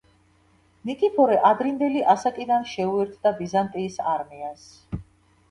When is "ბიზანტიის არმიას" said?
3.43-4.67